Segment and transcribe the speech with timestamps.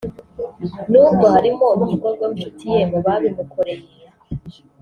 [0.91, 3.87] n’ubwo harimo n’umukobwa w’inshuti ye mu babimukoreye